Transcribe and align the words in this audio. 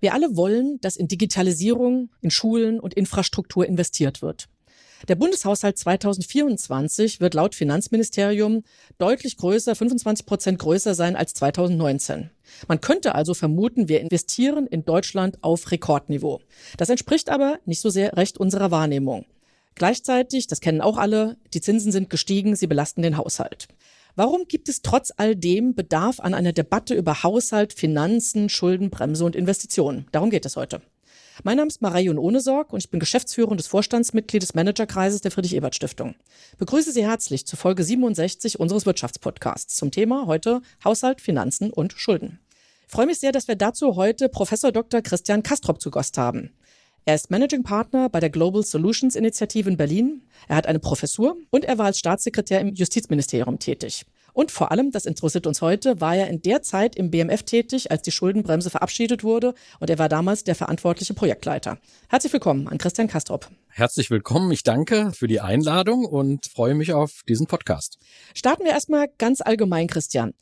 Wir 0.00 0.14
alle 0.14 0.36
wollen, 0.36 0.80
dass 0.80 0.96
in 0.96 1.08
Digitalisierung, 1.08 2.10
in 2.20 2.30
Schulen 2.30 2.80
und 2.80 2.94
Infrastruktur 2.94 3.66
investiert 3.66 4.22
wird. 4.22 4.48
Der 5.08 5.14
Bundeshaushalt 5.14 5.78
2024 5.78 7.20
wird 7.20 7.34
laut 7.34 7.54
Finanzministerium 7.54 8.64
deutlich 8.98 9.36
größer, 9.38 9.74
25 9.74 10.26
Prozent 10.26 10.58
größer 10.58 10.94
sein 10.94 11.16
als 11.16 11.32
2019. 11.34 12.30
Man 12.68 12.80
könnte 12.80 13.14
also 13.14 13.32
vermuten, 13.32 13.88
wir 13.88 14.00
investieren 14.00 14.66
in 14.66 14.84
Deutschland 14.84 15.38
auf 15.42 15.70
Rekordniveau. 15.70 16.40
Das 16.76 16.90
entspricht 16.90 17.30
aber 17.30 17.58
nicht 17.64 17.80
so 17.80 17.88
sehr 17.88 18.16
recht 18.16 18.38
unserer 18.38 18.70
Wahrnehmung. 18.70 19.24
Gleichzeitig, 19.74 20.46
das 20.46 20.60
kennen 20.60 20.82
auch 20.82 20.98
alle, 20.98 21.38
die 21.54 21.62
Zinsen 21.62 21.92
sind 21.92 22.10
gestiegen, 22.10 22.54
sie 22.56 22.66
belasten 22.66 23.00
den 23.00 23.16
Haushalt. 23.16 23.68
Warum 24.16 24.46
gibt 24.48 24.68
es 24.68 24.82
trotz 24.82 25.12
all 25.16 25.36
dem 25.36 25.74
Bedarf 25.74 26.20
an 26.20 26.34
einer 26.34 26.52
Debatte 26.52 26.94
über 26.94 27.22
Haushalt, 27.22 27.72
Finanzen, 27.72 28.48
Schuldenbremse 28.48 29.24
und 29.24 29.36
Investitionen? 29.36 30.06
Darum 30.12 30.30
geht 30.30 30.46
es 30.46 30.56
heute. 30.56 30.82
Mein 31.44 31.56
Name 31.56 31.68
ist 31.68 31.80
Marion 31.80 32.18
Ohnesorg 32.18 32.72
und 32.72 32.80
ich 32.80 32.90
bin 32.90 33.00
geschäftsführendes 33.00 33.66
Vorstandsmitglied 33.68 34.42
des 34.42 34.54
Managerkreises 34.54 35.22
der 35.22 35.30
Friedrich-Ebert-Stiftung. 35.30 36.14
Begrüße 36.58 36.92
Sie 36.92 37.04
herzlich 37.04 37.46
zu 37.46 37.56
Folge 37.56 37.82
67 37.82 38.60
unseres 38.60 38.84
Wirtschaftspodcasts 38.84 39.76
zum 39.76 39.90
Thema 39.90 40.26
heute 40.26 40.60
Haushalt, 40.84 41.20
Finanzen 41.20 41.70
und 41.70 41.92
Schulden. 41.92 42.40
Ich 42.86 42.92
freue 42.92 43.06
mich 43.06 43.20
sehr, 43.20 43.32
dass 43.32 43.48
wir 43.48 43.56
dazu 43.56 43.96
heute 43.96 44.28
Professor 44.28 44.72
Dr. 44.72 45.00
Christian 45.00 45.42
Kastrop 45.42 45.80
zu 45.80 45.90
Gast 45.90 46.18
haben. 46.18 46.50
Er 47.06 47.14
ist 47.14 47.30
Managing 47.30 47.62
Partner 47.62 48.08
bei 48.10 48.20
der 48.20 48.28
Global 48.28 48.62
Solutions 48.62 49.16
Initiative 49.16 49.68
in 49.68 49.76
Berlin. 49.76 50.22
Er 50.48 50.56
hat 50.56 50.66
eine 50.66 50.78
Professur 50.78 51.36
und 51.50 51.64
er 51.64 51.78
war 51.78 51.86
als 51.86 51.98
Staatssekretär 51.98 52.60
im 52.60 52.74
Justizministerium 52.74 53.58
tätig. 53.58 54.04
Und 54.32 54.50
vor 54.50 54.70
allem, 54.70 54.90
das 54.92 55.06
interessiert 55.06 55.46
uns 55.46 55.60
heute, 55.60 56.00
war 56.00 56.14
er 56.14 56.28
in 56.28 56.42
der 56.42 56.62
Zeit 56.62 56.94
im 56.96 57.10
BMF 57.10 57.42
tätig, 57.42 57.90
als 57.90 58.02
die 58.02 58.12
Schuldenbremse 58.12 58.70
verabschiedet 58.70 59.24
wurde. 59.24 59.54
Und 59.80 59.90
er 59.90 59.98
war 59.98 60.08
damals 60.08 60.44
der 60.44 60.54
verantwortliche 60.54 61.14
Projektleiter. 61.14 61.78
Herzlich 62.08 62.32
willkommen 62.32 62.68
an 62.68 62.78
Christian 62.78 63.08
Kastrop. 63.08 63.48
Herzlich 63.68 64.10
willkommen. 64.10 64.52
Ich 64.52 64.62
danke 64.62 65.12
für 65.12 65.26
die 65.26 65.40
Einladung 65.40 66.04
und 66.04 66.46
freue 66.46 66.74
mich 66.74 66.92
auf 66.92 67.22
diesen 67.28 67.46
Podcast. 67.46 67.98
Starten 68.34 68.64
wir 68.64 68.72
erstmal 68.72 69.08
ganz 69.18 69.40
allgemein, 69.40 69.88
Christian. 69.88 70.34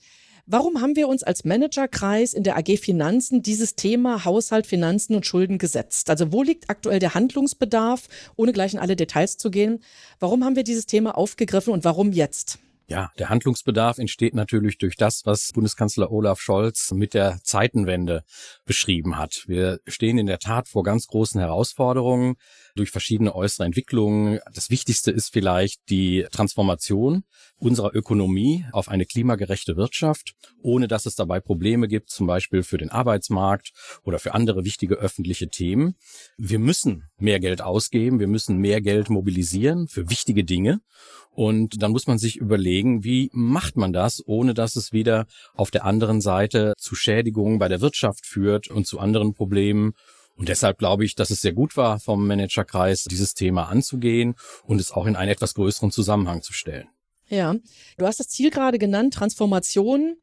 Warum 0.50 0.80
haben 0.80 0.96
wir 0.96 1.08
uns 1.08 1.22
als 1.22 1.44
Managerkreis 1.44 2.32
in 2.32 2.42
der 2.42 2.56
AG 2.56 2.78
Finanzen 2.78 3.42
dieses 3.42 3.74
Thema 3.74 4.24
Haushalt, 4.24 4.66
Finanzen 4.66 5.14
und 5.14 5.26
Schulden 5.26 5.58
gesetzt? 5.58 6.08
Also 6.08 6.32
wo 6.32 6.42
liegt 6.42 6.70
aktuell 6.70 7.00
der 7.00 7.12
Handlungsbedarf, 7.12 8.08
ohne 8.34 8.54
gleich 8.54 8.72
in 8.72 8.80
alle 8.80 8.96
Details 8.96 9.36
zu 9.36 9.50
gehen? 9.50 9.80
Warum 10.20 10.42
haben 10.44 10.56
wir 10.56 10.64
dieses 10.64 10.86
Thema 10.86 11.18
aufgegriffen 11.18 11.74
und 11.74 11.84
warum 11.84 12.12
jetzt? 12.12 12.58
Ja, 12.86 13.12
der 13.18 13.28
Handlungsbedarf 13.28 13.98
entsteht 13.98 14.34
natürlich 14.34 14.78
durch 14.78 14.96
das, 14.96 15.26
was 15.26 15.52
Bundeskanzler 15.52 16.10
Olaf 16.10 16.40
Scholz 16.40 16.92
mit 16.92 17.12
der 17.12 17.40
Zeitenwende 17.42 18.24
beschrieben 18.64 19.18
hat. 19.18 19.44
Wir 19.46 19.80
stehen 19.86 20.16
in 20.16 20.26
der 20.26 20.38
Tat 20.38 20.68
vor 20.68 20.82
ganz 20.82 21.08
großen 21.08 21.38
Herausforderungen 21.38 22.36
durch 22.78 22.90
verschiedene 22.90 23.34
äußere 23.34 23.66
Entwicklungen. 23.66 24.40
Das 24.52 24.70
Wichtigste 24.70 25.10
ist 25.10 25.32
vielleicht 25.32 25.80
die 25.90 26.26
Transformation 26.30 27.24
unserer 27.58 27.94
Ökonomie 27.94 28.64
auf 28.72 28.88
eine 28.88 29.04
klimagerechte 29.04 29.76
Wirtschaft, 29.76 30.34
ohne 30.62 30.88
dass 30.88 31.06
es 31.06 31.16
dabei 31.16 31.40
Probleme 31.40 31.88
gibt, 31.88 32.10
zum 32.10 32.26
Beispiel 32.26 32.62
für 32.62 32.78
den 32.78 32.90
Arbeitsmarkt 32.90 33.72
oder 34.04 34.18
für 34.18 34.34
andere 34.34 34.64
wichtige 34.64 34.94
öffentliche 34.94 35.48
Themen. 35.48 35.96
Wir 36.36 36.58
müssen 36.58 37.04
mehr 37.18 37.40
Geld 37.40 37.62
ausgeben, 37.62 38.20
wir 38.20 38.28
müssen 38.28 38.58
mehr 38.58 38.80
Geld 38.80 39.10
mobilisieren 39.10 39.88
für 39.88 40.08
wichtige 40.08 40.44
Dinge. 40.44 40.80
Und 41.30 41.82
dann 41.82 41.92
muss 41.92 42.06
man 42.06 42.18
sich 42.18 42.36
überlegen, 42.36 43.04
wie 43.04 43.30
macht 43.32 43.76
man 43.76 43.92
das, 43.92 44.22
ohne 44.26 44.54
dass 44.54 44.74
es 44.74 44.92
wieder 44.92 45.26
auf 45.54 45.70
der 45.70 45.84
anderen 45.84 46.20
Seite 46.20 46.74
zu 46.78 46.96
Schädigungen 46.96 47.58
bei 47.58 47.68
der 47.68 47.80
Wirtschaft 47.80 48.26
führt 48.26 48.68
und 48.68 48.86
zu 48.86 48.98
anderen 48.98 49.34
Problemen. 49.34 49.92
Und 50.38 50.48
deshalb 50.48 50.78
glaube 50.78 51.04
ich, 51.04 51.16
dass 51.16 51.30
es 51.30 51.42
sehr 51.42 51.52
gut 51.52 51.76
war, 51.76 51.98
vom 51.98 52.26
Managerkreis 52.26 53.04
dieses 53.04 53.34
Thema 53.34 53.68
anzugehen 53.68 54.36
und 54.64 54.80
es 54.80 54.92
auch 54.92 55.06
in 55.06 55.16
einen 55.16 55.32
etwas 55.32 55.54
größeren 55.54 55.90
Zusammenhang 55.90 56.42
zu 56.42 56.52
stellen. 56.52 56.88
Ja, 57.28 57.56
du 57.98 58.06
hast 58.06 58.20
das 58.20 58.28
Ziel 58.28 58.50
gerade 58.50 58.78
genannt, 58.78 59.14
Transformation. 59.14 60.16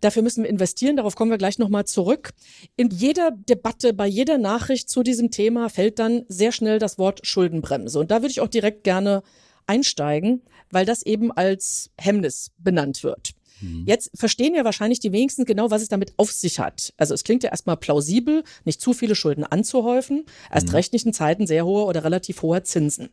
Dafür 0.00 0.22
müssen 0.22 0.44
wir 0.44 0.50
investieren, 0.50 0.96
darauf 0.96 1.16
kommen 1.16 1.30
wir 1.30 1.38
gleich 1.38 1.58
nochmal 1.58 1.86
zurück. 1.86 2.32
In 2.76 2.90
jeder 2.90 3.30
Debatte, 3.30 3.94
bei 3.94 4.06
jeder 4.06 4.36
Nachricht 4.36 4.90
zu 4.90 5.02
diesem 5.02 5.30
Thema 5.30 5.70
fällt 5.70 5.98
dann 5.98 6.24
sehr 6.28 6.52
schnell 6.52 6.78
das 6.78 6.98
Wort 6.98 7.26
Schuldenbremse. 7.26 7.98
Und 7.98 8.10
da 8.10 8.16
würde 8.16 8.30
ich 8.30 8.42
auch 8.42 8.48
direkt 8.48 8.84
gerne 8.84 9.22
einsteigen, 9.66 10.42
weil 10.70 10.84
das 10.84 11.02
eben 11.02 11.32
als 11.32 11.90
Hemmnis 11.98 12.50
benannt 12.58 13.02
wird. 13.02 13.30
Mhm. 13.60 13.84
Jetzt 13.86 14.10
verstehen 14.14 14.54
ja 14.54 14.64
wahrscheinlich 14.64 15.00
die 15.00 15.12
wenigsten 15.12 15.44
genau, 15.44 15.70
was 15.70 15.82
es 15.82 15.88
damit 15.88 16.14
auf 16.16 16.32
sich 16.32 16.58
hat. 16.58 16.92
Also 16.96 17.14
es 17.14 17.24
klingt 17.24 17.42
ja 17.42 17.50
erstmal 17.50 17.76
plausibel, 17.76 18.44
nicht 18.64 18.80
zu 18.80 18.92
viele 18.92 19.14
Schulden 19.14 19.44
anzuhäufen, 19.44 20.24
erst 20.52 20.68
mhm. 20.68 20.74
recht 20.74 20.92
nicht 20.92 21.06
in 21.06 21.12
Zeiten 21.12 21.46
sehr 21.46 21.64
hoher 21.64 21.86
oder 21.86 22.04
relativ 22.04 22.42
hoher 22.42 22.64
Zinsen. 22.64 23.10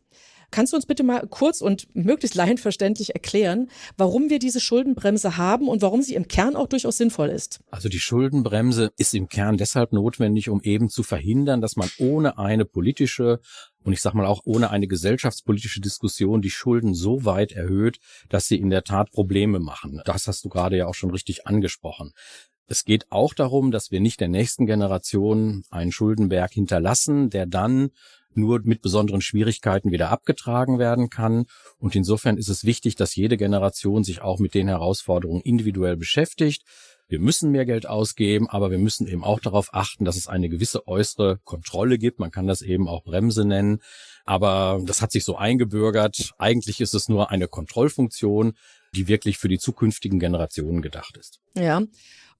Kannst 0.52 0.74
du 0.74 0.76
uns 0.76 0.84
bitte 0.84 1.02
mal 1.02 1.26
kurz 1.28 1.62
und 1.62 1.88
möglichst 1.94 2.34
laienverständlich 2.36 3.14
erklären, 3.14 3.70
warum 3.96 4.30
wir 4.30 4.38
diese 4.38 4.60
Schuldenbremse 4.60 5.36
haben 5.36 5.66
und 5.66 5.82
warum 5.82 6.02
sie 6.02 6.14
im 6.14 6.28
Kern 6.28 6.54
auch 6.54 6.68
durchaus 6.68 6.98
sinnvoll 6.98 7.30
ist? 7.30 7.60
Also 7.70 7.88
die 7.88 7.98
Schuldenbremse 7.98 8.92
ist 8.98 9.14
im 9.14 9.28
Kern 9.28 9.56
deshalb 9.56 9.92
notwendig, 9.92 10.50
um 10.50 10.60
eben 10.62 10.90
zu 10.90 11.02
verhindern, 11.02 11.60
dass 11.62 11.76
man 11.76 11.90
ohne 11.98 12.38
eine 12.38 12.66
politische 12.66 13.40
und 13.84 13.92
ich 13.92 14.00
sage 14.00 14.16
mal 14.16 14.26
auch 14.26 14.42
ohne 14.44 14.70
eine 14.70 14.86
gesellschaftspolitische 14.86 15.80
Diskussion 15.80 16.42
die 16.42 16.50
Schulden 16.50 16.94
so 16.94 17.24
weit 17.24 17.52
erhöht, 17.52 17.98
dass 18.28 18.46
sie 18.46 18.58
in 18.58 18.70
der 18.70 18.84
Tat 18.84 19.10
Probleme 19.10 19.58
machen. 19.58 20.00
Das 20.04 20.26
hast 20.26 20.44
du 20.44 20.48
gerade 20.48 20.76
ja 20.76 20.86
auch 20.86 20.94
schon 20.94 21.10
richtig 21.10 21.46
angesprochen. 21.46 22.12
Es 22.66 22.84
geht 22.84 23.10
auch 23.10 23.34
darum, 23.34 23.70
dass 23.70 23.90
wir 23.90 24.00
nicht 24.00 24.20
der 24.20 24.28
nächsten 24.28 24.66
Generation 24.66 25.64
einen 25.70 25.92
Schuldenberg 25.92 26.52
hinterlassen, 26.52 27.28
der 27.28 27.46
dann 27.46 27.90
nur 28.36 28.60
mit 28.64 28.82
besonderen 28.82 29.20
Schwierigkeiten 29.20 29.92
wieder 29.92 30.10
abgetragen 30.10 30.78
werden 30.78 31.10
kann. 31.10 31.44
Und 31.78 31.94
insofern 31.94 32.36
ist 32.36 32.48
es 32.48 32.64
wichtig, 32.64 32.96
dass 32.96 33.16
jede 33.16 33.36
Generation 33.36 34.04
sich 34.04 34.22
auch 34.22 34.38
mit 34.38 34.54
den 34.54 34.68
Herausforderungen 34.68 35.42
individuell 35.42 35.96
beschäftigt. 35.96 36.62
Wir 37.08 37.18
müssen 37.18 37.50
mehr 37.50 37.66
Geld 37.66 37.86
ausgeben, 37.86 38.48
aber 38.48 38.70
wir 38.70 38.78
müssen 38.78 39.06
eben 39.06 39.22
auch 39.22 39.38
darauf 39.38 39.74
achten, 39.74 40.06
dass 40.06 40.16
es 40.16 40.28
eine 40.28 40.48
gewisse 40.48 40.86
äußere 40.88 41.40
Kontrolle 41.44 41.98
gibt. 41.98 42.18
Man 42.18 42.30
kann 42.30 42.46
das 42.46 42.62
eben 42.62 42.88
auch 42.88 43.04
Bremse 43.04 43.44
nennen. 43.44 43.80
Aber 44.24 44.80
das 44.86 45.02
hat 45.02 45.12
sich 45.12 45.24
so 45.24 45.36
eingebürgert. 45.36 46.32
Eigentlich 46.38 46.80
ist 46.80 46.94
es 46.94 47.10
nur 47.10 47.30
eine 47.30 47.48
Kontrollfunktion, 47.48 48.54
die 48.94 49.08
wirklich 49.08 49.36
für 49.36 49.48
die 49.48 49.58
zukünftigen 49.58 50.20
Generationen 50.20 50.80
gedacht 50.80 51.18
ist. 51.18 51.40
Ja. 51.54 51.82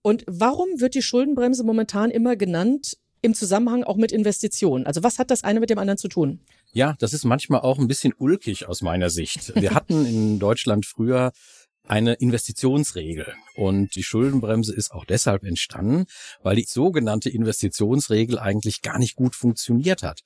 Und 0.00 0.24
warum 0.26 0.80
wird 0.80 0.94
die 0.94 1.03
Schuldenbremse 1.03 1.64
momentan 1.64 2.10
immer 2.10 2.36
genannt 2.36 2.97
im 3.22 3.34
Zusammenhang 3.34 3.84
auch 3.84 3.97
mit 3.97 4.12
Investitionen? 4.12 4.87
Also 4.87 5.03
was 5.03 5.19
hat 5.19 5.31
das 5.31 5.44
eine 5.44 5.60
mit 5.60 5.71
dem 5.71 5.78
anderen 5.78 5.99
zu 5.99 6.09
tun? 6.09 6.41
Ja, 6.72 6.97
das 6.99 7.12
ist 7.12 7.25
manchmal 7.25 7.60
auch 7.60 7.78
ein 7.78 7.88
bisschen 7.88 8.12
ulkig 8.19 8.66
aus 8.69 8.83
meiner 8.83 9.10
Sicht. 9.10 9.55
Wir 9.55 9.75
hatten 9.75 10.05
in 10.05 10.38
Deutschland 10.38 10.84
früher 10.87 11.33
eine 11.87 12.15
Investitionsregel. 12.15 13.34
Und 13.56 13.94
die 13.97 14.03
Schuldenbremse 14.03 14.75
ist 14.75 14.93
auch 14.93 15.05
deshalb 15.05 15.44
entstanden, 15.44 16.06
weil 16.43 16.56
die 16.56 16.65
sogenannte 16.65 17.28
Investitionsregel 17.28 18.38
eigentlich 18.38 18.83
gar 18.83 18.99
nicht 18.99 19.16
gut 19.16 19.34
funktioniert 19.34 20.03
hat. 20.03 20.21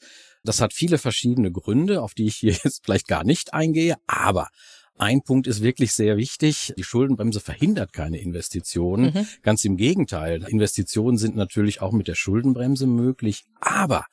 Das 0.44 0.60
hat 0.60 0.72
viele 0.72 0.98
verschiedene 0.98 1.50
Gründe, 1.50 2.02
auf 2.02 2.14
die 2.14 2.26
ich 2.26 2.36
hier 2.36 2.52
jetzt 2.64 2.84
vielleicht 2.84 3.08
gar 3.08 3.24
nicht 3.24 3.54
eingehe, 3.54 3.96
aber 4.06 4.48
ein 4.98 5.22
Punkt 5.22 5.46
ist 5.46 5.62
wirklich 5.62 5.92
sehr 5.92 6.16
wichtig. 6.16 6.72
Die 6.76 6.84
Schuldenbremse 6.84 7.40
verhindert 7.40 7.92
keine 7.92 8.18
Investitionen. 8.18 9.12
Mhm. 9.12 9.26
Ganz 9.42 9.64
im 9.64 9.76
Gegenteil. 9.76 10.42
Investitionen 10.48 11.18
sind 11.18 11.36
natürlich 11.36 11.82
auch 11.82 11.92
mit 11.92 12.08
der 12.08 12.14
Schuldenbremse 12.14 12.86
möglich. 12.86 13.44
Aber 13.60 14.06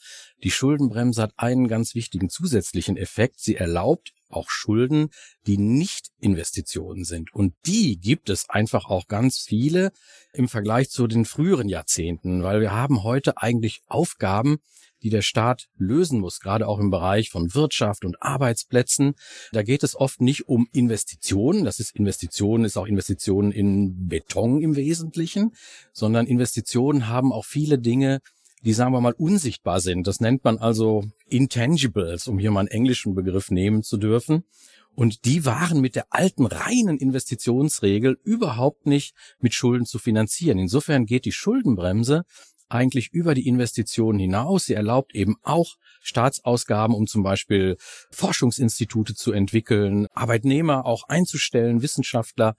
die 0.44 0.52
Schuldenbremse 0.52 1.22
hat 1.22 1.34
einen 1.38 1.68
ganz 1.68 1.96
wichtigen 1.96 2.30
zusätzlichen 2.30 2.98
Effekt. 2.98 3.40
Sie 3.40 3.56
erlaubt 3.56 4.14
auch 4.30 4.50
Schulden, 4.50 5.10
die 5.48 5.58
nicht 5.58 6.08
Investitionen 6.20 7.06
sind. 7.06 7.34
Und 7.34 7.54
die 7.66 8.00
gibt 8.00 8.30
es 8.30 8.50
einfach 8.50 8.86
auch 8.86 9.08
ganz 9.08 9.40
viele 9.40 9.92
im 10.34 10.48
Vergleich 10.48 10.90
zu 10.90 11.08
den 11.08 11.26
früheren 11.26 11.70
Jahrzehnten, 11.70 12.44
weil 12.44 12.60
wir 12.60 12.72
haben 12.72 13.04
heute 13.04 13.38
eigentlich 13.38 13.82
Aufgaben, 13.88 14.58
die 15.04 15.10
der 15.10 15.22
Staat 15.22 15.68
lösen 15.78 16.20
muss, 16.20 16.40
gerade 16.40 16.68
auch 16.68 16.80
im 16.80 16.90
Bereich 16.90 17.30
von 17.30 17.54
Wirtschaft 17.54 18.06
und 18.06 18.22
Arbeitsplätzen. 18.22 19.14
Da 19.52 19.62
geht 19.62 19.84
es 19.84 19.96
oft 19.96 20.22
nicht 20.22 20.48
um 20.48 20.68
Investitionen, 20.72 21.66
das 21.66 21.80
ist 21.80 21.96
Investitionen, 21.96 22.66
ist 22.66 22.78
auch 22.78 22.88
Investitionen 22.88 23.52
in 23.52 24.08
Beton 24.08 24.62
im 24.62 24.76
Wesentlichen, 24.76 25.54
sondern 25.92 26.26
Investitionen 26.26 27.08
haben 27.08 27.32
auch 27.32 27.46
viele 27.46 27.78
Dinge, 27.78 28.20
die 28.64 28.74
sagen 28.74 28.94
wir 28.94 29.02
mal 29.02 29.14
unsichtbar 29.14 29.82
sind. 29.82 30.08
Das 30.08 30.22
nennt 30.22 30.44
man 30.46 30.58
also 30.58 31.04
Intangibles, 31.28 32.28
um 32.28 32.40
hier 32.40 32.52
mal 32.52 32.62
einen 32.62 32.70
englischen 32.70 33.14
Begriff 33.14 33.52
nehmen 33.52 33.84
zu 33.84 33.98
dürfen. 33.98 34.46
Und 34.96 35.26
die 35.26 35.44
waren 35.44 35.82
mit 35.82 35.96
der 35.96 36.06
alten 36.12 36.46
reinen 36.46 36.98
Investitionsregel 36.98 38.20
überhaupt 38.24 38.86
nicht 38.86 39.16
mit 39.40 39.54
Schulden 39.54 39.86
zu 39.86 39.98
finanzieren. 39.98 40.60
Insofern 40.60 41.06
geht 41.06 41.26
die 41.26 41.32
Schuldenbremse 41.32 42.24
eigentlich 42.74 43.10
über 43.12 43.34
die 43.34 43.48
Investitionen 43.48 44.20
hinaus. 44.20 44.66
Sie 44.66 44.74
erlaubt 44.74 45.16
eben 45.16 45.36
auch 45.44 45.76
Staatsausgaben, 46.02 46.96
um 46.96 47.08
zum 47.08 47.24
Beispiel 47.24 47.78
Forschungsinstitute 48.12 49.16
zu 49.16 49.32
entwickeln, 49.32 50.08
Arbeitnehmer 50.14 50.86
auch 50.86 51.08
einzustellen, 51.08 51.82
Wissenschaftler. 51.82 52.56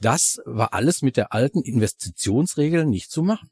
Das 0.00 0.40
war 0.44 0.72
alles 0.72 1.02
mit 1.02 1.16
der 1.16 1.32
alten 1.32 1.62
Investitionsregel 1.62 2.86
nicht 2.86 3.10
zu 3.10 3.22
machen. 3.22 3.50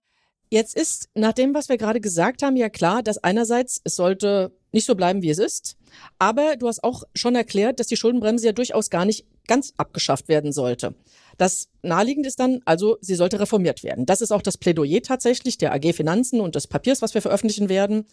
Jetzt 0.50 0.76
ist 0.76 1.08
nach 1.14 1.32
dem, 1.32 1.54
was 1.54 1.68
wir 1.68 1.78
gerade 1.78 2.00
gesagt 2.00 2.42
haben, 2.42 2.56
ja 2.56 2.68
klar, 2.68 3.02
dass 3.02 3.18
einerseits 3.18 3.80
es 3.82 3.96
sollte 3.96 4.52
nicht 4.72 4.86
so 4.86 4.94
bleiben, 4.94 5.22
wie 5.22 5.30
es 5.30 5.38
ist. 5.38 5.76
Aber 6.18 6.56
du 6.56 6.68
hast 6.68 6.84
auch 6.84 7.04
schon 7.14 7.34
erklärt, 7.34 7.80
dass 7.80 7.86
die 7.86 7.96
Schuldenbremse 7.96 8.46
ja 8.46 8.52
durchaus 8.52 8.90
gar 8.90 9.04
nicht 9.04 9.26
ganz 9.46 9.74
abgeschafft 9.76 10.28
werden 10.28 10.52
sollte. 10.52 10.94
Das 11.36 11.68
naheliegend 11.82 12.26
ist 12.26 12.40
dann, 12.40 12.60
also 12.64 12.96
sie 13.00 13.14
sollte 13.14 13.40
reformiert 13.40 13.82
werden. 13.82 14.06
Das 14.06 14.20
ist 14.20 14.32
auch 14.32 14.42
das 14.42 14.56
Plädoyer 14.56 15.02
tatsächlich 15.02 15.58
der 15.58 15.72
AG 15.72 15.92
Finanzen 15.94 16.40
und 16.40 16.54
des 16.54 16.66
Papiers, 16.66 17.02
was 17.02 17.14
wir 17.14 17.22
veröffentlichen 17.22 17.68
werden. 17.68 18.06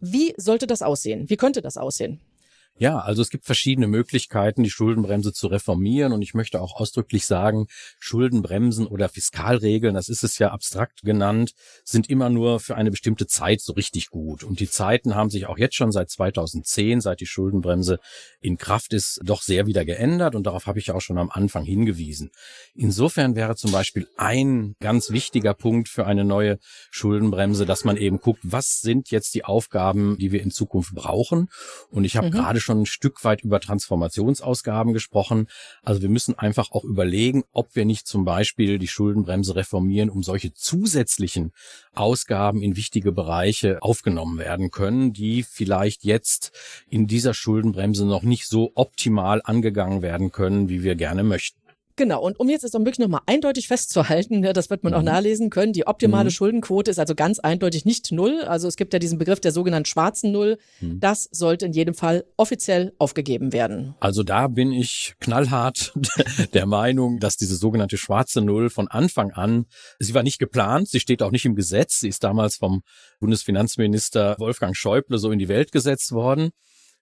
Wie 0.00 0.34
sollte 0.36 0.66
das 0.66 0.82
aussehen? 0.82 1.28
Wie 1.28 1.36
könnte 1.36 1.62
das 1.62 1.76
aussehen? 1.76 2.20
Ja, 2.78 3.00
also 3.00 3.22
es 3.22 3.30
gibt 3.30 3.44
verschiedene 3.44 3.88
Möglichkeiten, 3.88 4.62
die 4.62 4.70
Schuldenbremse 4.70 5.32
zu 5.32 5.48
reformieren. 5.48 6.12
Und 6.12 6.22
ich 6.22 6.34
möchte 6.34 6.60
auch 6.60 6.76
ausdrücklich 6.76 7.26
sagen, 7.26 7.66
Schuldenbremsen 7.98 8.86
oder 8.86 9.08
Fiskalregeln, 9.08 9.94
das 9.94 10.08
ist 10.08 10.22
es 10.22 10.38
ja 10.38 10.50
abstrakt 10.50 11.02
genannt, 11.02 11.54
sind 11.84 12.08
immer 12.08 12.30
nur 12.30 12.60
für 12.60 12.76
eine 12.76 12.92
bestimmte 12.92 13.26
Zeit 13.26 13.60
so 13.60 13.72
richtig 13.72 14.10
gut. 14.10 14.44
Und 14.44 14.60
die 14.60 14.70
Zeiten 14.70 15.16
haben 15.16 15.28
sich 15.28 15.46
auch 15.46 15.58
jetzt 15.58 15.74
schon 15.74 15.90
seit 15.90 16.08
2010, 16.08 17.00
seit 17.00 17.20
die 17.20 17.26
Schuldenbremse 17.26 17.98
in 18.40 18.58
Kraft 18.58 18.92
ist, 18.92 19.20
doch 19.24 19.42
sehr 19.42 19.66
wieder 19.66 19.84
geändert. 19.84 20.36
Und 20.36 20.46
darauf 20.46 20.66
habe 20.66 20.78
ich 20.78 20.92
auch 20.92 21.00
schon 21.00 21.18
am 21.18 21.30
Anfang 21.30 21.64
hingewiesen. 21.64 22.30
Insofern 22.74 23.34
wäre 23.34 23.56
zum 23.56 23.72
Beispiel 23.72 24.06
ein 24.16 24.76
ganz 24.80 25.10
wichtiger 25.10 25.54
Punkt 25.54 25.88
für 25.88 26.06
eine 26.06 26.24
neue 26.24 26.58
Schuldenbremse, 26.92 27.66
dass 27.66 27.84
man 27.84 27.96
eben 27.96 28.20
guckt, 28.20 28.40
was 28.44 28.78
sind 28.78 29.10
jetzt 29.10 29.34
die 29.34 29.44
Aufgaben, 29.44 30.16
die 30.18 30.30
wir 30.30 30.42
in 30.42 30.52
Zukunft 30.52 30.94
brauchen. 30.94 31.48
Und 31.90 32.04
ich 32.04 32.16
habe 32.16 32.28
mhm. 32.28 32.32
gerade 32.32 32.60
schon 32.68 32.82
ein 32.82 32.86
Stück 32.86 33.24
weit 33.24 33.42
über 33.42 33.60
Transformationsausgaben 33.60 34.92
gesprochen. 34.92 35.48
Also 35.82 36.02
wir 36.02 36.10
müssen 36.10 36.38
einfach 36.38 36.70
auch 36.70 36.84
überlegen, 36.84 37.44
ob 37.52 37.74
wir 37.74 37.86
nicht 37.86 38.06
zum 38.06 38.24
Beispiel 38.24 38.78
die 38.78 38.88
Schuldenbremse 38.88 39.56
reformieren, 39.56 40.10
um 40.10 40.22
solche 40.22 40.52
zusätzlichen 40.52 41.52
Ausgaben 41.94 42.62
in 42.62 42.76
wichtige 42.76 43.10
Bereiche 43.10 43.82
aufgenommen 43.82 44.38
werden 44.38 44.70
können, 44.70 45.14
die 45.14 45.42
vielleicht 45.42 46.04
jetzt 46.04 46.52
in 46.90 47.06
dieser 47.06 47.32
Schuldenbremse 47.32 48.04
noch 48.04 48.22
nicht 48.22 48.46
so 48.46 48.72
optimal 48.74 49.40
angegangen 49.42 50.02
werden 50.02 50.30
können, 50.30 50.68
wie 50.68 50.82
wir 50.82 50.94
gerne 50.94 51.24
möchten. 51.24 51.57
Genau, 51.98 52.22
und 52.22 52.38
um 52.38 52.48
jetzt 52.48 52.62
es 52.62 52.70
dann 52.70 52.82
wirklich 52.86 53.00
nochmal 53.00 53.22
eindeutig 53.26 53.66
festzuhalten, 53.66 54.44
ja, 54.44 54.52
das 54.52 54.70
wird 54.70 54.84
man 54.84 54.92
mhm. 54.92 54.98
auch 55.00 55.02
nachlesen 55.02 55.50
können, 55.50 55.72
die 55.72 55.88
optimale 55.88 56.26
mhm. 56.26 56.30
Schuldenquote 56.30 56.92
ist 56.92 57.00
also 57.00 57.16
ganz 57.16 57.40
eindeutig 57.40 57.84
nicht 57.84 58.12
null. 58.12 58.42
Also 58.42 58.68
es 58.68 58.76
gibt 58.76 58.92
ja 58.92 59.00
diesen 59.00 59.18
Begriff 59.18 59.40
der 59.40 59.50
sogenannten 59.50 59.86
schwarzen 59.86 60.30
Null. 60.30 60.58
Mhm. 60.80 61.00
Das 61.00 61.28
sollte 61.32 61.66
in 61.66 61.72
jedem 61.72 61.94
Fall 61.94 62.24
offiziell 62.36 62.92
aufgegeben 62.98 63.52
werden. 63.52 63.96
Also 63.98 64.22
da 64.22 64.46
bin 64.46 64.70
ich 64.70 65.16
knallhart 65.18 65.92
der 66.54 66.66
Meinung, 66.66 67.18
dass 67.18 67.36
diese 67.36 67.56
sogenannte 67.56 67.98
schwarze 67.98 68.42
Null 68.42 68.70
von 68.70 68.86
Anfang 68.86 69.32
an, 69.32 69.66
sie 69.98 70.14
war 70.14 70.22
nicht 70.22 70.38
geplant, 70.38 70.88
sie 70.88 71.00
steht 71.00 71.20
auch 71.20 71.32
nicht 71.32 71.46
im 71.46 71.56
Gesetz, 71.56 71.98
sie 71.98 72.08
ist 72.08 72.22
damals 72.22 72.54
vom 72.54 72.82
Bundesfinanzminister 73.18 74.36
Wolfgang 74.38 74.76
Schäuble 74.76 75.18
so 75.18 75.32
in 75.32 75.40
die 75.40 75.48
Welt 75.48 75.72
gesetzt 75.72 76.12
worden. 76.12 76.52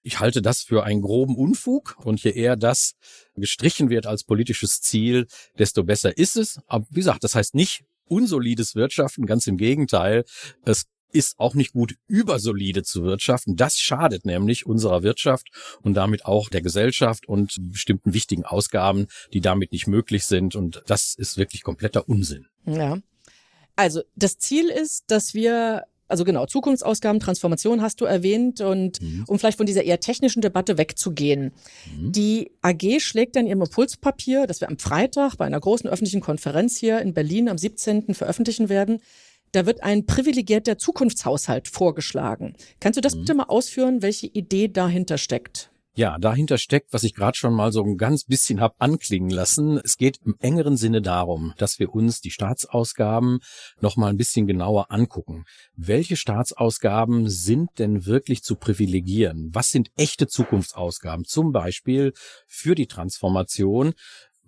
Ich 0.06 0.20
halte 0.20 0.40
das 0.40 0.62
für 0.62 0.84
einen 0.84 1.02
groben 1.02 1.34
Unfug 1.34 1.96
und 2.04 2.22
je 2.22 2.30
eher 2.30 2.54
das 2.54 2.94
gestrichen 3.34 3.90
wird 3.90 4.06
als 4.06 4.22
politisches 4.22 4.80
Ziel, 4.80 5.26
desto 5.58 5.82
besser 5.82 6.16
ist 6.16 6.36
es. 6.36 6.60
Aber 6.68 6.86
wie 6.90 7.00
gesagt, 7.00 7.24
das 7.24 7.34
heißt 7.34 7.56
nicht 7.56 7.82
unsolides 8.04 8.76
Wirtschaften, 8.76 9.26
ganz 9.26 9.48
im 9.48 9.56
Gegenteil. 9.56 10.24
Es 10.64 10.84
ist 11.10 11.40
auch 11.40 11.54
nicht 11.54 11.72
gut, 11.72 11.96
übersolide 12.06 12.84
zu 12.84 13.02
wirtschaften. 13.02 13.56
Das 13.56 13.80
schadet 13.80 14.24
nämlich 14.24 14.64
unserer 14.64 15.02
Wirtschaft 15.02 15.48
und 15.82 15.94
damit 15.94 16.24
auch 16.24 16.50
der 16.50 16.62
Gesellschaft 16.62 17.26
und 17.26 17.56
bestimmten 17.72 18.14
wichtigen 18.14 18.44
Ausgaben, 18.44 19.08
die 19.32 19.40
damit 19.40 19.72
nicht 19.72 19.88
möglich 19.88 20.24
sind. 20.24 20.54
Und 20.54 20.84
das 20.86 21.16
ist 21.16 21.36
wirklich 21.36 21.64
kompletter 21.64 22.08
Unsinn. 22.08 22.46
Ja. 22.64 23.00
Also 23.74 24.02
das 24.14 24.38
Ziel 24.38 24.68
ist, 24.68 25.10
dass 25.10 25.34
wir 25.34 25.82
also 26.08 26.24
genau, 26.24 26.46
Zukunftsausgaben, 26.46 27.20
Transformation 27.20 27.82
hast 27.82 28.00
du 28.00 28.04
erwähnt 28.04 28.60
und 28.60 29.00
mhm. 29.00 29.24
um 29.26 29.38
vielleicht 29.38 29.58
von 29.58 29.66
dieser 29.66 29.84
eher 29.84 30.00
technischen 30.00 30.40
Debatte 30.40 30.78
wegzugehen. 30.78 31.52
Mhm. 31.96 32.12
Die 32.12 32.52
AG 32.62 33.00
schlägt 33.00 33.36
dann 33.36 33.46
ihrem 33.46 33.62
Impulspapier, 33.62 34.46
das 34.46 34.60
wir 34.60 34.68
am 34.68 34.78
Freitag 34.78 35.36
bei 35.36 35.44
einer 35.44 35.60
großen 35.60 35.88
öffentlichen 35.88 36.20
Konferenz 36.20 36.76
hier 36.76 37.00
in 37.00 37.14
Berlin 37.14 37.48
am 37.48 37.58
17. 37.58 38.14
veröffentlichen 38.14 38.68
werden, 38.68 39.00
da 39.52 39.66
wird 39.66 39.82
ein 39.82 40.06
privilegierter 40.06 40.78
Zukunftshaushalt 40.78 41.68
vorgeschlagen. 41.68 42.54
Kannst 42.80 42.96
du 42.96 43.00
das 43.00 43.14
mhm. 43.14 43.20
bitte 43.20 43.34
mal 43.34 43.44
ausführen, 43.44 44.02
welche 44.02 44.26
Idee 44.26 44.68
dahinter 44.68 45.18
steckt? 45.18 45.70
Ja, 45.98 46.18
dahinter 46.18 46.58
steckt, 46.58 46.92
was 46.92 47.04
ich 47.04 47.14
gerade 47.14 47.38
schon 47.38 47.54
mal 47.54 47.72
so 47.72 47.82
ein 47.82 47.96
ganz 47.96 48.24
bisschen 48.24 48.60
hab 48.60 48.74
anklingen 48.80 49.30
lassen. 49.30 49.80
Es 49.82 49.96
geht 49.96 50.20
im 50.26 50.36
engeren 50.40 50.76
Sinne 50.76 51.00
darum, 51.00 51.54
dass 51.56 51.78
wir 51.78 51.94
uns 51.94 52.20
die 52.20 52.30
Staatsausgaben 52.30 53.38
noch 53.80 53.96
mal 53.96 54.08
ein 54.08 54.18
bisschen 54.18 54.46
genauer 54.46 54.90
angucken. 54.90 55.46
Welche 55.74 56.16
Staatsausgaben 56.16 57.30
sind 57.30 57.78
denn 57.78 58.04
wirklich 58.04 58.42
zu 58.42 58.56
privilegieren? 58.56 59.48
Was 59.54 59.70
sind 59.70 59.88
echte 59.96 60.26
Zukunftsausgaben? 60.26 61.24
Zum 61.24 61.52
Beispiel 61.52 62.12
für 62.46 62.74
die 62.74 62.88
Transformation 62.88 63.94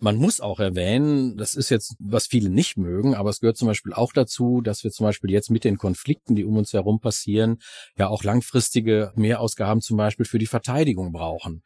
man 0.00 0.16
muss 0.16 0.40
auch 0.40 0.60
erwähnen, 0.60 1.36
das 1.36 1.54
ist 1.54 1.70
jetzt, 1.70 1.96
was 1.98 2.26
viele 2.26 2.50
nicht 2.50 2.76
mögen, 2.76 3.14
aber 3.14 3.30
es 3.30 3.40
gehört 3.40 3.56
zum 3.56 3.68
Beispiel 3.68 3.92
auch 3.92 4.12
dazu, 4.12 4.60
dass 4.60 4.84
wir 4.84 4.90
zum 4.90 5.04
Beispiel 5.04 5.30
jetzt 5.30 5.50
mit 5.50 5.64
den 5.64 5.78
Konflikten, 5.78 6.34
die 6.34 6.44
um 6.44 6.56
uns 6.56 6.72
herum 6.72 7.00
passieren, 7.00 7.58
ja 7.96 8.08
auch 8.08 8.24
langfristige 8.24 9.12
Mehrausgaben 9.16 9.80
zum 9.80 9.96
Beispiel 9.96 10.26
für 10.26 10.38
die 10.38 10.46
Verteidigung 10.46 11.12
brauchen. 11.12 11.62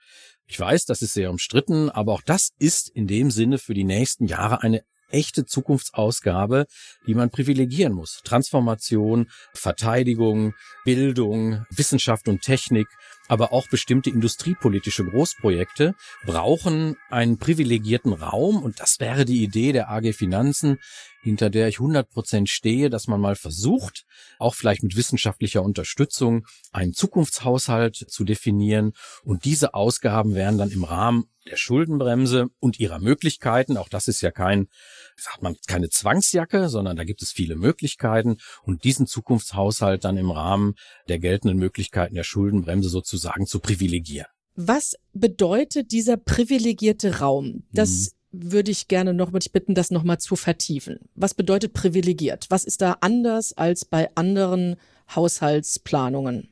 Ich 0.46 0.58
weiß, 0.58 0.84
das 0.86 1.02
ist 1.02 1.14
sehr 1.14 1.30
umstritten, 1.30 1.90
aber 1.90 2.12
auch 2.12 2.22
das 2.22 2.50
ist 2.58 2.88
in 2.88 3.06
dem 3.06 3.30
Sinne 3.30 3.58
für 3.58 3.74
die 3.74 3.84
nächsten 3.84 4.26
Jahre 4.26 4.62
eine 4.62 4.82
echte 5.12 5.44
Zukunftsausgabe, 5.44 6.66
die 7.06 7.14
man 7.14 7.30
privilegieren 7.30 7.92
muss. 7.92 8.20
Transformation, 8.24 9.30
Verteidigung, 9.52 10.54
Bildung, 10.84 11.66
Wissenschaft 11.70 12.28
und 12.28 12.40
Technik, 12.40 12.88
aber 13.32 13.50
auch 13.54 13.66
bestimmte 13.66 14.10
industriepolitische 14.10 15.06
Großprojekte 15.06 15.94
brauchen 16.26 16.98
einen 17.08 17.38
privilegierten 17.38 18.12
Raum. 18.12 18.62
Und 18.62 18.78
das 18.78 19.00
wäre 19.00 19.24
die 19.24 19.42
Idee 19.42 19.72
der 19.72 19.88
AG 19.88 20.12
Finanzen, 20.12 20.78
hinter 21.22 21.50
der 21.50 21.68
ich 21.68 21.76
100 21.76 22.10
Prozent 22.10 22.48
stehe, 22.48 22.90
dass 22.90 23.06
man 23.06 23.20
mal 23.20 23.36
versucht, 23.36 24.04
auch 24.38 24.54
vielleicht 24.54 24.82
mit 24.82 24.96
wissenschaftlicher 24.96 25.62
Unterstützung, 25.62 26.46
einen 26.72 26.92
Zukunftshaushalt 26.92 27.96
zu 27.96 28.24
definieren 28.24 28.92
und 29.24 29.44
diese 29.44 29.74
Ausgaben 29.74 30.34
werden 30.34 30.58
dann 30.58 30.70
im 30.70 30.84
Rahmen 30.84 31.24
der 31.50 31.56
Schuldenbremse 31.56 32.48
und 32.60 32.78
ihrer 32.78 32.98
Möglichkeiten, 33.00 33.76
auch 33.76 33.88
das 33.88 34.08
ist 34.08 34.20
ja 34.20 34.30
kein 34.30 34.68
sagt 35.16 35.42
man, 35.42 35.56
keine 35.66 35.88
Zwangsjacke, 35.88 36.68
sondern 36.68 36.96
da 36.96 37.04
gibt 37.04 37.22
es 37.22 37.32
viele 37.32 37.56
Möglichkeiten 37.56 38.38
und 38.64 38.84
diesen 38.84 39.06
Zukunftshaushalt 39.06 40.04
dann 40.04 40.16
im 40.16 40.30
Rahmen 40.30 40.74
der 41.08 41.18
geltenden 41.18 41.58
Möglichkeiten 41.58 42.14
der 42.14 42.24
Schuldenbremse 42.24 42.88
sozusagen 42.88 43.46
zu 43.46 43.60
privilegieren. 43.60 44.26
Was 44.54 44.94
bedeutet 45.12 45.92
dieser 45.92 46.16
privilegierte 46.16 47.20
Raum? 47.20 47.64
Das 47.72 47.90
mhm. 47.90 48.21
Würde 48.32 48.70
ich 48.70 48.88
gerne 48.88 49.14
noch 49.14 49.32
würde 49.32 49.44
ich 49.46 49.52
bitten, 49.52 49.74
das 49.74 49.90
nochmal 49.90 50.18
zu 50.18 50.36
vertiefen. 50.36 50.98
Was 51.14 51.34
bedeutet 51.34 51.74
privilegiert? 51.74 52.46
Was 52.48 52.64
ist 52.64 52.80
da 52.80 52.96
anders 53.00 53.52
als 53.52 53.84
bei 53.84 54.08
anderen 54.14 54.76
Haushaltsplanungen? 55.14 56.48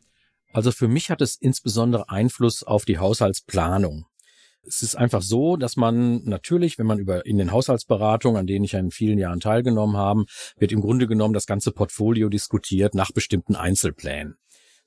Also 0.53 0.73
für 0.73 0.89
mich 0.89 1.11
hat 1.11 1.21
es 1.21 1.37
insbesondere 1.37 2.11
Einfluss 2.11 2.63
auf 2.63 2.85
die 2.85 2.99
Haushaltsplanung. 2.99 4.07
Es 4.63 4.83
ist 4.83 4.95
einfach 4.95 5.23
so, 5.23 5.57
dass 5.57 5.77
man 5.77 6.23
natürlich, 6.25 6.79
wenn 6.79 6.87
man 6.87 6.99
über 6.99 7.25
in 7.25 7.39
den 7.39 7.51
Haushaltsberatungen, 7.51 8.39
an 8.39 8.47
denen 8.47 8.65
ich 8.65 8.75
in 8.75 8.91
vielen 8.91 9.19
Jahren 9.19 9.41
teilgenommen 9.41 9.97
habe, 9.97 10.25
wird 10.59 10.73
im 10.73 10.83
Grunde 10.83 11.07
genommen 11.07 11.33
das 11.33 11.47
ganze 11.47 11.73
Portfolio 11.73 12.29
diskutiert 12.29 12.95
nach 12.95 13.11
bestimmten 13.11 13.57
Einzelplänen. 13.57 14.37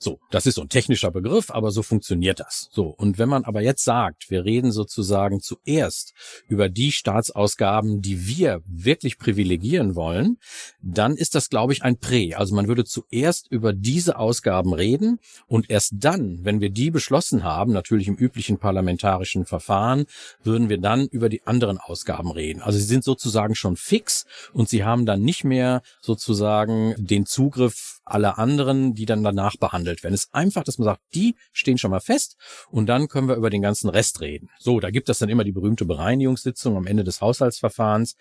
So, 0.04 0.20
das 0.32 0.46
ist 0.46 0.56
so 0.56 0.62
ein 0.62 0.68
technischer 0.68 1.12
Begriff, 1.12 1.50
aber 1.50 1.72
so 1.72 1.82
funktioniert 1.82 2.42
das. 2.42 2.68
So, 2.74 2.88
und 2.88 3.20
wenn 3.20 3.30
man 3.30 3.46
aber 3.46 3.62
jetzt 3.62 3.86
sagt, 3.86 4.30
wir 4.30 4.44
reden 4.44 4.74
sozusagen 4.74 5.40
zuerst 5.40 6.14
über 6.50 6.68
die 6.68 6.92
Staatsausgaben, 6.92 8.02
die 8.02 8.28
wir 8.28 8.62
wirklich 8.66 9.18
privilegieren 9.18 9.96
wollen, 9.96 10.40
dann 10.82 11.16
ist 11.16 11.36
das, 11.36 11.50
glaube 11.50 11.72
ich, 11.72 11.84
ein 11.84 12.00
Prä. 12.00 12.34
Also 12.34 12.54
man 12.54 12.68
würde 12.68 12.84
zuerst 12.84 13.50
über 13.50 13.72
diese 13.72 14.18
Ausgaben 14.20 14.74
reden 14.74 15.20
und 15.48 15.70
erst 15.70 15.94
dann, 15.96 16.44
wenn 16.44 16.60
wir 16.60 16.70
die 16.70 16.92
beschlossen 16.92 17.46
haben, 17.46 17.72
natürlich 17.72 18.10
im 18.10 18.16
üblichen 18.16 18.58
parlamentarischen 18.58 19.46
Verfahren, 19.46 20.06
würden 20.44 20.68
wir 20.68 20.80
dann 20.80 21.08
über 21.08 21.30
die 21.30 21.48
anderen 21.48 21.78
Ausgaben 21.78 22.30
reden. 22.30 22.62
Also 22.62 22.78
sie 22.78 22.84
sind 22.84 23.06
sozusagen 23.06 23.56
schon 23.56 23.78
fix 23.78 24.26
und 24.52 24.68
sie 24.68 24.84
haben 24.84 25.06
dann 25.06 25.22
nicht 25.22 25.46
mehr 25.46 25.82
sozusagen 26.02 26.94
den 26.98 27.26
Zugriff 27.26 28.02
aller 28.06 28.38
anderen, 28.38 28.94
die 28.94 29.06
dann 29.06 29.24
danach 29.24 29.56
behandelt 29.58 30.04
werden. 30.04 30.14
Es 30.14 30.26
ist 30.26 30.34
einfach, 30.34 30.64
dass 30.64 30.78
man 30.78 30.86
sagt, 30.86 31.02
die 31.14 31.36
stehen 31.52 31.78
schon 31.78 31.92
mal 31.92 32.00
fest 32.00 32.36
und 32.70 32.88
dann 32.88 33.08
können 33.08 33.28
wir 33.28 33.36
über 33.36 33.50
den 33.50 33.62
ganzen 33.62 33.90
Rest 33.90 34.22
reden. 34.22 34.50
So, 34.60 34.80
da 34.80 34.90
gibt 34.90 35.10
es 35.10 35.20
dann 35.20 35.30
immer 35.30 35.44
die 35.44 35.52
berühmte 35.52 35.86
Bereinigungssitzung 35.86 36.76
am 36.76 36.88
Ende 36.88 37.04
des 37.04 37.22
Haushaltsverfahrens. 37.22 38.16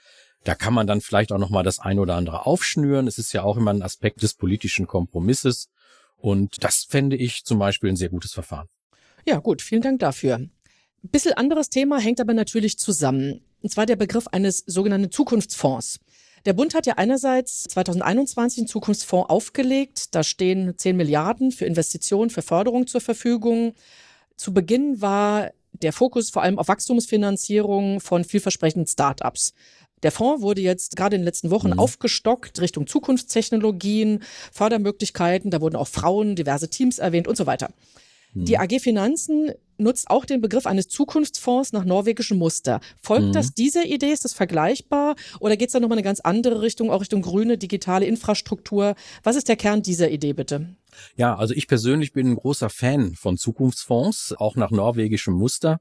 Da 0.45 0.55
kann 0.55 0.75
man 0.75 0.87
dann 0.87 1.01
vielleicht 1.01 1.33
auch 1.33 1.39
noch 1.39 1.51
mal 1.51 1.62
das 1.62 1.79
eine 1.79 2.01
oder 2.01 2.17
andere 2.17 2.47
aufschnüren. 2.47 3.07
Es 3.07 3.19
ist 3.19 3.33
ja 3.33 3.43
auch 3.43 3.57
immer 3.57 3.73
ein 3.73 3.83
Aspekt 3.83 4.23
des 4.23 4.35
politischen 4.35 4.87
Kompromisses. 4.87 5.69
Und 6.17 6.65
das 6.65 6.85
fände 6.89 7.17
ich 7.17 7.45
zum 7.45 7.59
Beispiel 7.59 7.91
ein 7.91 7.97
sehr 7.97 8.09
gutes 8.09 8.33
Verfahren. 8.33 8.69
Ja, 9.27 9.39
gut, 9.39 9.62
vielen 9.62 9.83
Dank 9.83 10.01
dafür. 10.01 10.37
Ein 10.37 10.51
bisschen 11.11 11.35
anderes 11.35 11.69
Thema 11.69 11.99
hängt 11.99 12.21
aber 12.21 12.35
natürlich 12.35 12.79
zusammen. 12.79 13.45
Und 13.61 13.71
zwar 13.71 13.87
der 13.87 13.97
Begriff 13.97 14.29
eines 14.29 14.59
sogenannten 14.67 15.11
Zukunftsfonds. 15.11 16.01
Der 16.45 16.53
Bund 16.55 16.75
hat 16.75 16.87
ja 16.87 16.95
einerseits 16.95 17.65
2021 17.65 18.59
einen 18.59 18.69
Zukunftsfonds 18.69 19.31
aufgelegt. 19.31 20.15
Da 20.15 20.25
stehen 20.25 20.75
10 20.77 20.97
Milliarden 20.97 21.53
für 21.53 21.67
Investitionen, 21.67 22.31
für 22.31 22.43
Förderung 22.43 22.87
zur 22.87 23.01
Verfügung. 23.01 23.75
Zu 24.37 24.53
Beginn 24.53 25.01
war 25.01 25.53
der 25.73 25.93
Fokus 25.93 26.31
vor 26.31 26.43
allem 26.43 26.59
auf 26.59 26.69
Wachstumsfinanzierung 26.69 28.01
von 28.01 28.25
vielversprechenden 28.25 28.87
Start-ups. 28.87 29.55
Der 30.03 30.11
Fonds 30.11 30.43
wurde 30.43 30.61
jetzt 30.61 30.97
gerade 30.97 31.15
in 31.15 31.23
den 31.23 31.27
letzten 31.27 31.51
Wochen 31.51 31.71
mhm. 31.71 31.79
aufgestockt 31.79 32.61
Richtung 32.61 32.87
Zukunftstechnologien, 32.87 34.23
Fördermöglichkeiten. 34.51 35.51
Da 35.51 35.61
wurden 35.61 35.77
auch 35.77 35.89
Frauen, 35.89 36.35
diverse 36.35 36.69
Teams 36.69 36.99
erwähnt 36.99 37.29
und 37.29 37.37
so 37.37 37.47
weiter. 37.47 37.71
Mhm. 38.35 38.45
Die 38.47 38.59
AG 38.59 38.81
Finanzen 38.81 39.53
nutzt 39.83 40.11
auch 40.11 40.25
den 40.25 40.41
Begriff 40.41 40.67
eines 40.67 40.89
Zukunftsfonds 40.89 41.73
nach 41.73 41.85
norwegischem 41.85 42.39
Muster. 42.39 42.81
Folgt 43.01 43.27
mhm. 43.27 43.33
das 43.33 43.55
dieser 43.55 43.85
Idee? 43.85 44.12
Ist 44.12 44.25
das 44.25 44.33
vergleichbar? 44.33 45.17
Oder 45.41 45.57
geht 45.57 45.69
es 45.69 45.73
da 45.73 45.81
nochmal 45.81 45.99
eine 45.99 46.05
ganz 46.05 46.21
andere 46.21 46.62
Richtung, 46.62 46.91
auch 46.91 47.01
Richtung 47.01 47.23
grüne, 47.23 47.59
digitale 47.59 48.07
Infrastruktur? 48.07 48.95
Was 49.23 49.37
ist 49.37 49.49
der 49.49 49.57
Kern 49.57 49.83
dieser 49.83 50.11
Idee 50.11 50.33
bitte? 50.33 50.67
Ja, 51.17 51.37
also 51.37 51.55
ich 51.55 51.69
persönlich 51.69 52.12
bin 52.12 52.33
ein 52.33 52.37
großer 52.37 52.71
Fan 52.71 53.15
von 53.15 53.37
Zukunftsfonds, 53.37 54.35
auch 54.39 54.57
nach 54.57 54.71
norwegischem 54.71 55.35
Muster 55.35 55.81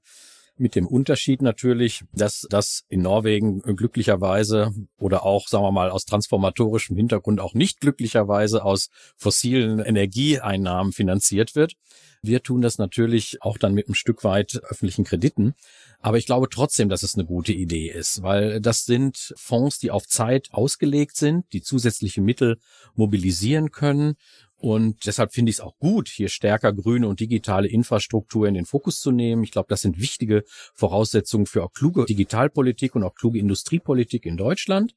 mit 0.62 0.75
dem 0.75 0.88
Unterschied 0.88 1.41
natürlich, 1.41 2.03
dass 2.13 2.46
das 2.50 2.84
in 2.88 3.01
Norwegen 3.01 3.62
glücklicherweise 3.62 4.74
oder 4.98 5.25
auch, 5.25 5.48
sagen 5.48 5.63
wir 5.63 5.72
mal, 5.72 5.89
aus 5.89 6.06
transformatorischem 6.06 6.96
Hintergrund 6.96 7.39
auch 7.41 7.53
nicht 7.53 7.82
glücklicherweise 7.82 8.63
aus 8.63 8.89
fossilen 9.18 9.80
Energieeinnahmen 9.80 10.94
finanziert 10.94 11.56
wird. 11.56 11.74
Wir 12.22 12.44
tun 12.44 12.62
das 12.62 12.77
natürlich 12.77 13.41
auch 13.41 13.58
dann 13.58 13.74
mit 13.74 13.88
einem 13.88 13.96
Stück 13.96 14.24
weit 14.24 14.62
öffentlichen 14.70 15.03
Krediten. 15.03 15.56
Aber 16.00 16.18
ich 16.18 16.27
glaube 16.27 16.50
trotzdem, 16.50 16.88
dass 16.88 17.01
es 17.01 17.15
eine 17.15 17.25
gute 17.25 17.51
Idee 17.51 17.89
ist, 17.89 18.22
weil 18.22 18.62
das 18.62 18.86
sind 18.86 19.34
Fonds, 19.38 19.80
die 19.80 19.89
auf 19.89 20.08
Zeit 20.08 20.50
ausgelegt 20.51 21.15
sind, 21.15 21.46
die 21.53 21.62
zusätzliche 21.62 22.22
Mittel 22.22 22.60
mobilisieren 22.96 23.72
können 23.72 24.15
und 24.62 25.08
deshalb 25.08 25.34
finde 25.34 25.50
ich 25.50 25.56
es 25.56 25.62
auch 25.62 25.75
gut, 25.80 26.08
hier 26.08 26.30
stärker 26.30 26.72
grüne 26.72 27.08
und 27.08 27.20
digitale 27.20 27.68
Infrastruktur 27.68 28.48
in 28.48 28.53
den 28.53 28.65
Fokus 28.65 29.00
zu 29.00 29.12
nehmen. 29.12 29.44
Ich 29.44 29.50
glaube, 29.50 29.68
das 29.70 29.82
sind 29.82 30.00
wichtige 30.00 30.44
Voraussetzungen 30.75 31.48
für 31.48 31.63
auch 31.63 31.74
kluge 31.74 32.06
Digitalpolitik 32.06 32.96
und 32.96 33.03
auch 33.03 33.15
kluge 33.15 33.39
Industriepolitik 33.39 34.27
in 34.27 34.38
Deutschland. 34.38 34.94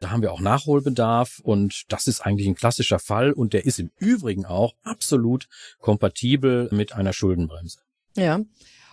Da 0.00 0.10
haben 0.10 0.20
wir 0.20 0.32
auch 0.32 0.40
Nachholbedarf 0.40 1.40
und 1.42 1.84
das 1.88 2.06
ist 2.06 2.20
eigentlich 2.20 2.46
ein 2.46 2.56
klassischer 2.56 2.98
Fall 2.98 3.32
und 3.32 3.54
der 3.54 3.64
ist 3.64 3.78
im 3.78 3.90
Übrigen 3.98 4.44
auch 4.44 4.74
absolut 4.82 5.48
kompatibel 5.78 6.68
mit 6.70 6.92
einer 6.92 7.14
Schuldenbremse. 7.14 7.78
Ja. 8.16 8.40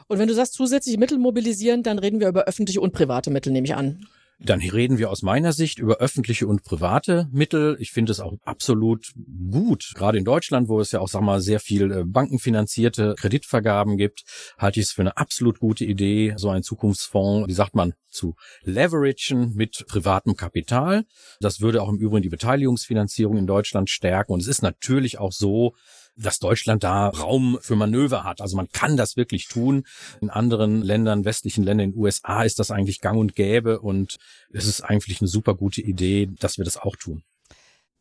Und 0.08 0.20
wenn 0.20 0.30
du 0.30 0.34
sagst 0.34 0.53
zusätzliche 0.53 0.98
Mittel 0.98 1.18
mobilisieren, 1.18 1.84
dann 1.84 2.00
reden 2.00 2.22
wir 2.22 2.30
über 2.30 2.46
öffentliche 2.46 2.80
und 2.80 2.94
private 2.94 3.30
Mittel, 3.30 3.51
nehme 3.51 3.68
ich 3.68 3.75
an. 3.75 4.08
Dann 4.45 4.59
reden 4.59 4.97
wir 4.97 5.09
aus 5.09 5.21
meiner 5.21 5.53
Sicht 5.53 5.79
über 5.79 5.97
öffentliche 5.97 6.47
und 6.47 6.63
private 6.63 7.29
Mittel. 7.31 7.77
Ich 7.79 7.91
finde 7.91 8.12
es 8.12 8.19
auch 8.19 8.33
absolut 8.43 9.13
gut. 9.50 9.93
Gerade 9.95 10.17
in 10.17 10.25
Deutschland, 10.25 10.67
wo 10.67 10.81
es 10.81 10.91
ja 10.91 11.00
auch, 11.00 11.07
sag 11.07 11.21
mal, 11.21 11.39
sehr 11.39 11.62
viel 11.62 11.91
äh, 11.91 12.03
bankenfinanzierte 12.05 13.15
Kreditvergaben 13.17 13.95
gibt, 13.95 14.23
halte 14.57 14.81
ich 14.81 14.88
es 14.88 14.91
für 14.91 15.01
eine 15.01 15.15
absolut 15.15 15.59
gute 15.59 15.85
Idee, 15.85 16.33
so 16.35 16.50
einen 16.50 16.63
Zukunftsfonds, 16.63 17.47
wie 17.47 17.53
sagt 17.53 17.73
man, 17.73 17.93
zu 18.09 18.35
leveragen 18.63 19.53
mit 19.55 19.85
privatem 19.88 20.35
Kapital. 20.35 21.05
Das 21.39 21.62
würde 21.62 21.81
auch 21.81 21.89
im 21.89 21.97
Übrigen 21.97 22.23
die 22.23 22.29
Beteiligungsfinanzierung 22.29 23.38
in 23.38 23.47
Deutschland 23.47 23.89
stärken. 23.89 24.33
Und 24.33 24.41
es 24.41 24.47
ist 24.47 24.62
natürlich 24.62 25.19
auch 25.19 25.31
so, 25.31 25.73
dass 26.15 26.39
Deutschland 26.39 26.84
da 26.84 27.10
Raum 27.10 27.58
für 27.62 27.75
Manöver 27.75 28.24
hat. 28.24 28.41
Also 28.41 28.55
man 28.55 28.70
kann 28.70 28.98
das 28.98 29.17
wirklich 29.17 29.48
tun. 29.48 29.84
In 30.22 30.29
anderen 30.29 30.82
Ländern, 30.82 31.25
westlichen 31.25 31.63
Ländern, 31.63 31.89
in 31.89 31.91
den 31.93 32.00
USA 32.00 32.43
ist 32.43 32.60
das 32.60 32.72
eigentlich 32.72 33.01
gang 33.01 33.20
und 33.20 33.36
gäbe 33.36 33.79
und 33.79 34.17
es 34.51 34.65
ist 34.65 34.82
eigentlich 34.82 35.22
eine 35.22 35.27
super 35.27 35.55
gute 35.55 35.82
Idee, 35.82 36.29
dass 36.39 36.58
wir 36.58 36.65
das 36.65 36.77
auch 36.77 36.96
tun. 36.96 37.24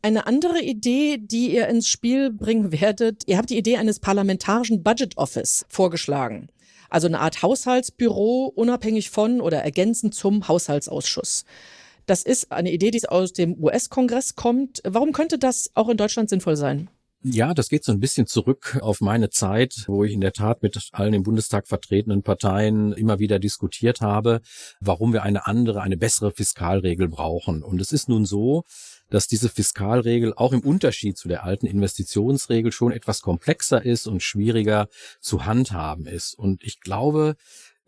Eine 0.05 0.27
andere 0.27 0.61
Idee, 0.61 1.19
die 1.19 1.55
ihr 1.55 1.69
ins 1.69 1.87
Spiel 1.89 2.33
bringen 2.33 2.73
werdet, 2.73 3.23
ihr 3.27 3.39
habt 3.39 3.51
die 3.51 3.59
Idee 3.59 3.77
eines 3.77 4.01
parlamentarischen 4.01 4.83
Budget 4.83 5.17
Office 5.17 5.65
vorgeschlagen. 5.69 6.49
Also 6.91 7.07
eine 7.07 7.21
Art 7.21 7.41
Haushaltsbüro, 7.41 8.53
unabhängig 8.55 9.11
von 9.11 9.41
oder 9.41 9.63
ergänzend 9.63 10.15
zum 10.15 10.49
Haushaltsausschuss. 10.49 11.45
Das 12.07 12.25
ist 12.25 12.51
eine 12.51 12.73
Idee, 12.73 12.91
die 12.91 13.09
aus 13.09 13.33
dem 13.33 13.57
US-Kongress 13.63 14.35
kommt. 14.35 14.83
Warum 14.85 15.13
könnte 15.13 15.39
das 15.39 15.71
auch 15.75 15.89
in 15.89 15.97
Deutschland 15.97 16.29
sinnvoll 16.29 16.57
sein? 16.57 16.91
Ja, 17.25 17.55
das 17.55 17.69
geht 17.69 17.85
so 17.85 17.93
ein 17.93 18.01
bisschen 18.01 18.27
zurück 18.27 18.79
auf 18.81 19.01
meine 19.01 19.31
Zeit, 19.31 19.85
wo 19.87 20.03
ich 20.03 20.13
in 20.13 20.21
der 20.21 20.33
Tat 20.33 20.63
mit 20.65 20.89
allen 20.91 21.15
im 21.15 21.23
Bundestag 21.23 21.69
vertretenen 21.69 22.25
Parteien 22.25 22.93
immer 22.93 23.21
wieder 23.21 23.39
diskutiert 23.39 24.01
habe, 24.01 24.41
warum 24.81 25.13
wir 25.13 25.23
eine 25.23 25.47
andere, 25.47 25.83
eine 25.83 25.97
bessere 25.97 26.33
Fiskalregel 26.33 27.07
brauchen. 27.07 27.63
Und 27.63 27.81
es 27.81 27.93
ist 27.93 28.09
nun 28.09 28.25
so, 28.25 28.65
dass 29.09 29.29
diese 29.29 29.49
Fiskalregel 29.49 30.35
auch 30.35 30.53
im 30.53 30.63
Unterschied 30.63 31.17
zu 31.17 31.29
der 31.29 31.45
alten 31.45 31.67
Investitionsregel 31.67 32.73
schon 32.73 32.91
etwas 32.91 33.23
komplexer 33.23 33.85
ist 33.85 34.09
und 34.09 34.21
schwieriger 34.21 34.89
zu 35.21 35.45
handhaben 35.45 36.07
ist. 36.07 36.37
Und 36.37 36.65
ich 36.65 36.81
glaube, 36.81 37.37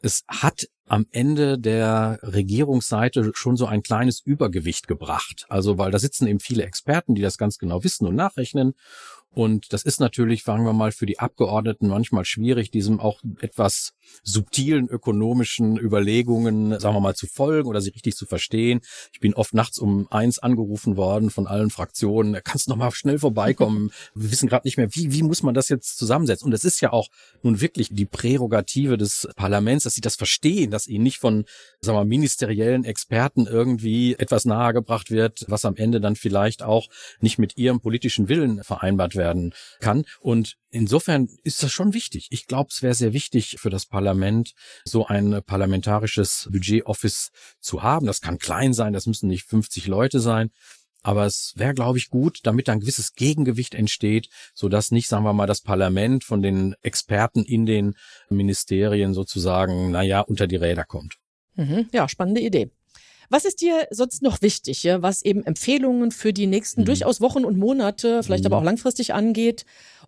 es 0.01 0.23
hat 0.29 0.69
am 0.87 1.07
Ende 1.13 1.59
der 1.59 2.19
Regierungsseite 2.23 3.33
schon 3.35 3.57
so 3.57 3.67
ein 3.67 3.83
kleines 3.83 4.21
Übergewicht 4.21 4.87
gebracht. 4.87 5.47
Also, 5.49 5.79
weil 5.79 5.91
da 5.91 5.99
sitzen 5.99 6.27
eben 6.27 6.41
viele 6.41 6.65
Experten, 6.65 7.15
die 7.15 7.23
das 7.23 7.39
ganz 7.39 7.59
genau 7.59 7.83
wissen 7.85 8.07
und 8.07 8.15
nachrechnen. 8.15 8.75
Und 9.35 9.73
das 9.73 9.83
ist 9.83 10.01
natürlich, 10.01 10.45
sagen 10.45 10.65
wir 10.65 10.73
mal, 10.73 10.93
für 10.93 11.07
die 11.07 11.19
Abgeordneten 11.19 11.89
manchmal 11.89 12.25
schwierig, 12.25 12.71
diesem 12.71 13.01
auch 13.01 13.21
etwas 13.41 13.93
subtilen 14.23 14.89
ökonomischen 14.89 15.79
Überlegungen, 15.79 16.79
sagen 16.81 16.95
wir 16.95 17.01
mal, 17.01 17.15
zu 17.15 17.27
folgen 17.27 17.69
oder 17.69 17.81
sie 17.81 17.91
richtig 17.91 18.17
zu 18.17 18.27
verstehen. 18.27 18.81
Ich 19.13 19.21
bin 19.21 19.35
oft 19.35 19.55
nachts 19.55 19.79
um 19.79 20.07
eins 20.11 20.39
angerufen 20.39 20.97
worden 20.97 21.31
von 21.31 21.47
allen 21.47 21.71
Fraktionen. 21.71 22.41
Kannst 22.43 22.67
du 22.67 22.71
noch 22.71 22.77
mal 22.77 22.91
schnell 22.93 23.19
vorbeikommen? 23.19 23.91
Wir 24.15 24.31
wissen 24.31 24.49
gerade 24.49 24.67
nicht 24.67 24.77
mehr, 24.77 24.89
wie, 24.95 25.13
wie 25.13 25.23
muss 25.23 25.43
man 25.43 25.55
das 25.55 25.69
jetzt 25.69 25.99
zusammensetzen? 25.99 26.47
Und 26.47 26.53
es 26.53 26.65
ist 26.65 26.81
ja 26.81 26.93
auch 26.93 27.09
nun 27.43 27.61
wirklich 27.61 27.89
die 27.91 28.07
Prärogative 28.07 28.97
des 28.97 29.29
Parlaments, 29.37 29.85
dass 29.85 29.95
sie 29.95 30.01
das 30.01 30.17
verstehen, 30.17 30.71
dass 30.71 30.87
ihnen 30.87 31.05
nicht 31.05 31.19
von, 31.19 31.45
sagen 31.81 31.99
wir, 31.99 32.05
ministeriellen 32.05 32.85
Experten 32.85 33.47
irgendwie 33.47 34.15
etwas 34.15 34.45
nahegebracht 34.45 35.11
wird, 35.11 35.45
was 35.49 35.65
am 35.65 35.77
Ende 35.77 36.01
dann 36.01 36.17
vielleicht 36.17 36.63
auch 36.63 36.89
nicht 37.21 37.39
mit 37.39 37.57
ihrem 37.57 37.81
politischen 37.81 38.29
Willen 38.29 38.63
vereinbart 38.63 39.17
werden 39.17 39.55
kann. 39.81 40.05
Und 40.21 40.57
insofern 40.75 41.29
ist 41.45 41.63
das 41.63 41.73
schon 41.73 41.95
wichtig. 41.95 42.27
Ich 42.31 42.47
glaube, 42.47 42.69
es 42.71 42.83
wäre 42.83 42.95
sehr 42.95 43.13
wichtig 43.13 43.57
für 43.59 43.71
das 43.71 43.87
Parlament, 43.87 44.55
so 44.85 45.07
ein 45.07 45.41
parlamentarisches 45.47 46.49
Budget-Office 46.51 47.31
zu 47.61 47.83
haben. 47.83 48.07
Das 48.07 48.21
kann 48.21 48.39
klein 48.39 48.75
sein, 48.75 48.93
das 48.93 49.07
müssen 49.07 49.29
nicht 49.29 49.45
50 49.45 49.87
Leute 49.87 50.21
sein. 50.21 50.51
Aber 51.03 51.27
es 51.27 51.53
wäre, 51.57 51.75
glaube 51.75 51.99
ich, 51.99 52.09
gut, 52.09 52.41
damit 52.45 52.69
ein 52.69 52.81
gewisses 52.81 53.15
Gegengewicht 53.15 53.75
entsteht, 53.75 54.29
so 54.55 54.71
dass 54.71 54.91
nicht, 54.91 55.07
sagen 55.07 55.25
wir 55.25 55.35
mal, 55.35 55.47
das 55.47 55.61
Parlament 55.61 56.25
von 56.25 56.43
den 56.43 56.75
Experten 56.81 57.45
in 57.45 57.67
den 57.67 57.95
Ministerien 58.31 59.13
sozusagen, 59.13 59.91
naja, 59.91 60.21
unter 60.21 60.47
die 60.47 60.57
Räder 60.57 60.85
kommt. 60.85 61.17
Mhm, 61.57 61.89
ja, 61.93 62.09
spannende 62.09 62.41
Idee. 62.41 62.71
Was 63.31 63.45
ist 63.45 63.61
dir 63.61 63.87
sonst 63.91 64.23
noch 64.23 64.43
wichtig, 64.43 64.85
was 64.85 65.23
eben 65.23 65.45
Empfehlungen 65.45 66.11
für 66.11 66.33
die 66.33 66.47
nächsten 66.47 66.83
mhm. 66.83 66.87
durchaus 66.87 67.21
Wochen 67.21 67.45
und 67.45 67.59
Monate, 67.59 68.23
vielleicht 68.23 68.45
mhm. 68.45 68.47
aber 68.47 68.59
auch 68.59 68.65
langfristig 68.65 69.15
angeht? 69.15 69.65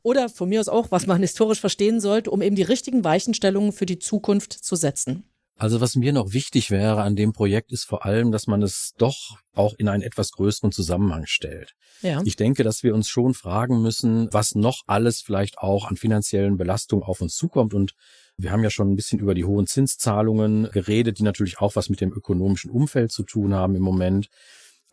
Oder 0.06 0.28
von 0.28 0.48
mir 0.48 0.60
aus 0.60 0.68
auch, 0.68 0.92
was 0.92 1.08
man 1.08 1.20
historisch 1.20 1.58
verstehen 1.58 1.98
sollte, 1.98 2.30
um 2.30 2.40
eben 2.40 2.54
die 2.54 2.62
richtigen 2.62 3.02
Weichenstellungen 3.02 3.72
für 3.72 3.86
die 3.86 3.98
Zukunft 3.98 4.52
zu 4.52 4.76
setzen? 4.76 5.24
Also 5.56 5.80
was 5.80 5.96
mir 5.96 6.12
noch 6.12 6.32
wichtig 6.32 6.70
wäre 6.70 7.02
an 7.02 7.16
dem 7.16 7.32
Projekt 7.32 7.72
ist 7.72 7.86
vor 7.86 8.04
allem, 8.04 8.30
dass 8.30 8.46
man 8.46 8.62
es 8.62 8.92
doch 8.98 9.40
auch 9.52 9.74
in 9.78 9.88
einen 9.88 10.04
etwas 10.04 10.30
größeren 10.30 10.70
Zusammenhang 10.70 11.26
stellt. 11.26 11.74
Ja. 12.02 12.22
Ich 12.24 12.36
denke, 12.36 12.62
dass 12.62 12.84
wir 12.84 12.94
uns 12.94 13.08
schon 13.08 13.34
fragen 13.34 13.82
müssen, 13.82 14.32
was 14.32 14.54
noch 14.54 14.82
alles 14.86 15.22
vielleicht 15.22 15.58
auch 15.58 15.88
an 15.88 15.96
finanziellen 15.96 16.56
Belastungen 16.56 17.04
auf 17.04 17.20
uns 17.20 17.34
zukommt 17.34 17.74
und 17.74 17.94
wir 18.36 18.52
haben 18.52 18.62
ja 18.62 18.70
schon 18.70 18.92
ein 18.92 18.96
bisschen 18.96 19.18
über 19.18 19.34
die 19.34 19.44
hohen 19.44 19.66
Zinszahlungen 19.66 20.70
geredet, 20.70 21.18
die 21.18 21.24
natürlich 21.24 21.58
auch 21.58 21.74
was 21.74 21.88
mit 21.88 22.00
dem 22.00 22.12
ökonomischen 22.12 22.70
Umfeld 22.70 23.10
zu 23.10 23.24
tun 23.24 23.54
haben 23.54 23.74
im 23.74 23.82
Moment. 23.82 24.28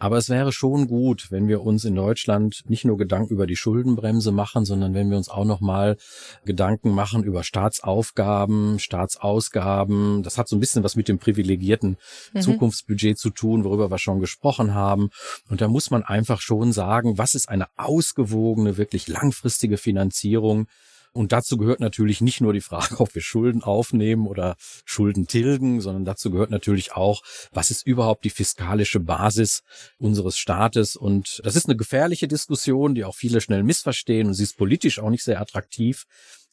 Aber 0.04 0.18
es 0.18 0.28
wäre 0.28 0.52
schon 0.52 0.88
gut, 0.88 1.32
wenn 1.32 1.48
wir 1.48 1.62
uns 1.62 1.86
in 1.86 1.96
Deutschland 1.96 2.64
nicht 2.68 2.84
nur 2.84 2.98
Gedanken 2.98 3.34
über 3.34 3.48
die 3.48 3.56
Schuldenbremse 3.56 4.34
machen, 4.34 4.66
sondern 4.66 4.94
wenn 4.94 5.10
wir 5.10 5.16
uns 5.16 5.30
auch 5.30 5.46
nochmal 5.46 5.96
Gedanken 6.44 6.92
machen 6.92 7.24
über 7.24 7.42
Staatsaufgaben, 7.42 8.80
Staatsausgaben. 8.80 10.22
Das 10.22 10.38
hat 10.38 10.50
so 10.50 10.58
ein 10.58 10.60
bisschen 10.60 10.84
was 10.84 10.98
mit 10.98 11.08
dem 11.08 11.20
privilegierten 11.20 11.96
mhm. 12.34 12.42
Zukunftsbudget 12.42 13.18
zu 13.18 13.30
tun, 13.30 13.64
worüber 13.64 13.90
wir 13.90 13.98
schon 13.98 14.20
gesprochen 14.20 14.74
haben. 14.74 15.10
Und 15.50 15.62
da 15.62 15.70
muss 15.70 15.90
man 15.90 16.04
einfach 16.04 16.42
schon 16.42 16.74
sagen, 16.74 17.18
was 17.18 17.34
ist 17.34 17.48
eine 17.48 17.68
ausgewogene, 17.78 18.76
wirklich 18.76 19.08
langfristige 19.08 19.78
Finanzierung 19.78 20.68
und 21.14 21.32
dazu 21.32 21.58
gehört 21.58 21.80
natürlich 21.80 22.22
nicht 22.22 22.42
nur 22.42 22.54
die 22.54 22.62
Frage, 22.62 23.00
ob 23.00 23.14
wir 23.14 23.22
Schulden 23.22 23.64
aufnehmen 23.64 24.28
oder 24.28 24.56
Schulden 24.84 25.28
tilgen, 25.28 25.80
sondern 25.80 26.06
dazu 26.06 26.32
gehört 26.32 26.50
natürlich 26.50 26.94
auch, 26.94 27.22
was 27.52 27.72
ist 27.72 27.86
überhaupt 27.86 28.26
die 28.26 28.32
fiskalische 28.32 29.00
Basis 29.00 29.62
unseres 30.00 30.38
Staates? 30.38 30.96
Und 30.96 31.40
das 31.44 31.56
ist 31.56 31.68
eine 31.68 31.78
gefährliche 31.78 32.28
Diskussion, 32.28 32.96
die 32.96 33.06
auch 33.06 33.16
viele 33.16 33.42
schnell 33.42 33.64
missverstehen 33.64 34.28
und 34.28 34.34
sie 34.34 34.44
ist 34.44 34.58
politisch 34.58 35.00
auch 35.00 35.12
nicht 35.12 35.24
sehr 35.24 35.40
attraktiv. 35.40 36.06